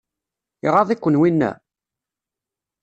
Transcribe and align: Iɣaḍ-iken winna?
Iɣaḍ-iken 0.67 1.19
winna? 1.21 1.51